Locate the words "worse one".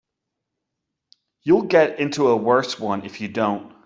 2.35-3.05